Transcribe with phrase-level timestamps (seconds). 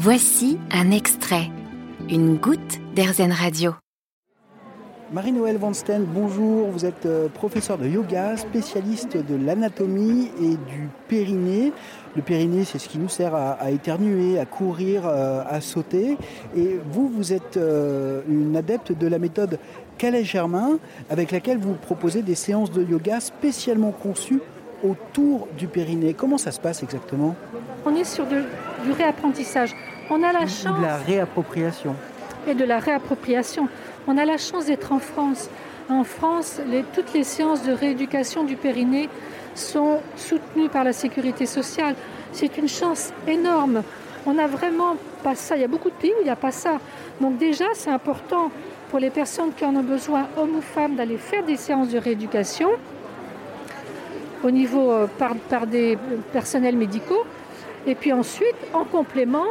[0.00, 1.50] Voici un extrait,
[2.08, 3.72] une goutte d'Airzen Radio.
[5.12, 6.68] Marie-Noël Van Steen, bonjour.
[6.68, 11.72] Vous êtes euh, professeur de yoga, spécialiste de l'anatomie et du périnée.
[12.14, 16.16] Le périnée, c'est ce qui nous sert à, éternuer, à courir, euh, à sauter.
[16.56, 19.58] Et vous, vous êtes euh, une adepte de la méthode
[19.98, 20.78] Calais-Germain,
[21.10, 24.42] avec laquelle vous proposez des séances de yoga spécialement conçues
[24.84, 26.14] autour du périnée.
[26.14, 27.34] Comment ça se passe exactement?
[27.84, 28.24] On est sur
[28.84, 29.74] du réapprentissage.
[30.10, 30.78] On a la chance.
[30.78, 31.94] De la réappropriation.
[32.46, 33.68] Et de la réappropriation.
[34.06, 35.50] On a la chance d'être en France.
[35.88, 36.60] En France,
[36.94, 39.08] toutes les séances de rééducation du périnée
[39.54, 41.94] sont soutenues par la sécurité sociale.
[42.32, 43.82] C'est une chance énorme.
[44.26, 45.56] On n'a vraiment pas ça.
[45.56, 46.78] Il y a beaucoup de pays où il n'y a pas ça.
[47.20, 48.50] Donc déjà, c'est important
[48.90, 51.98] pour les personnes qui en ont besoin, hommes ou femmes, d'aller faire des séances de
[51.98, 52.70] rééducation
[54.44, 55.06] au niveau euh,
[55.48, 55.98] par, des
[56.32, 57.24] personnels médicaux.
[57.86, 59.46] Et puis ensuite, en complément,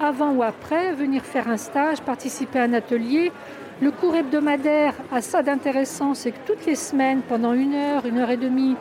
[0.00, 3.32] avant ou après, venir faire un stage, participer à un atelier.
[3.80, 8.18] Le cours hebdomadaire a ça d'intéressant, c'est que toutes les semaines, pendant une heure, une
[8.18, 8.76] heure et demie,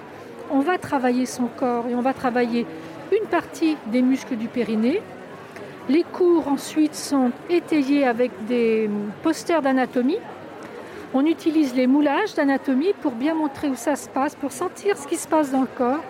[0.52, 2.66] on va travailler son corps et on va travailler
[3.12, 5.02] une partie des muscles du périnée.
[5.90, 8.90] Les cours ensuite sont étayés avec des
[9.22, 10.20] posters d'anatomie
[11.14, 15.08] on utilise les moulages d'anatomie pour bien montrer où ça se passe, pour sentir ce
[15.08, 16.04] qui se passe dans le corps.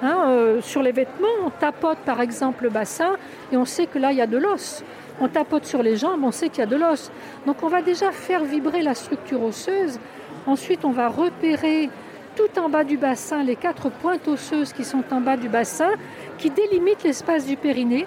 [0.00, 3.16] Hein, euh, sur les vêtements, on tapote par exemple le bassin
[3.50, 4.84] et on sait que là, il y a de l'os.
[5.20, 7.10] On tapote sur les jambes, on sait qu'il y a de l'os.
[7.46, 9.98] Donc on va déjà faire vibrer la structure osseuse.
[10.46, 11.90] Ensuite, on va repérer
[12.36, 15.90] tout en bas du bassin les quatre pointes osseuses qui sont en bas du bassin,
[16.38, 18.06] qui délimitent l'espace du périnée.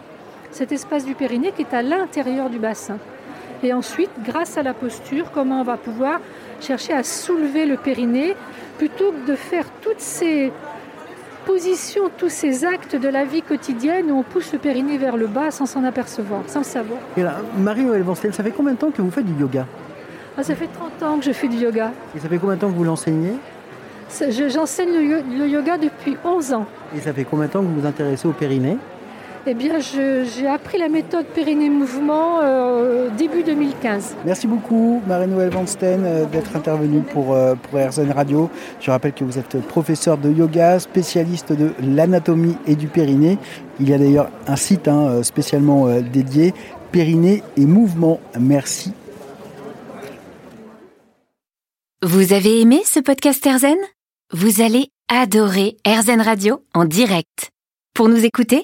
[0.52, 2.98] Cet espace du périnée qui est à l'intérieur du bassin.
[3.64, 6.22] Et ensuite, grâce à la posture, comment on va pouvoir
[6.62, 8.36] chercher à soulever le périnée
[8.78, 10.52] plutôt que de faire toutes ces
[11.46, 15.28] positions, tous ces actes de la vie quotidienne où on pousse le périnée vers le
[15.28, 17.00] bas sans s'en apercevoir, sans le savoir.
[17.18, 19.66] Et là, Marie-Noël ça fait combien de temps que vous faites du yoga?
[20.38, 21.92] Ah, Ça fait 30 ans que je fais du yoga.
[22.16, 23.34] Et ça fait combien de temps que vous l'enseignez?
[24.50, 26.66] J'enseigne le yoga depuis 11 ans.
[26.96, 28.78] Et ça fait combien de temps que vous vous intéressez au périnée?
[29.48, 34.16] Eh bien, j'ai appris la méthode Périnée Mouvement euh, début 2015.
[34.26, 38.50] Merci beaucoup, Marie-Noël Van euh, d'être intervenue pour, euh, pour RZN Radio.
[38.80, 43.40] Je rappelle que vous êtes professeur de yoga, spécialiste de l'anatomie et du périnée.
[43.80, 46.54] Il y a d'ailleurs un site hein, spécialement dédié,
[46.92, 48.20] Périnée et Mouvement.
[48.40, 48.94] Merci.
[52.04, 53.78] Vous avez aimé ce podcast RZN
[54.34, 57.50] Vous allez adorer RZN Radio en direct.
[57.94, 58.64] Pour nous écouter,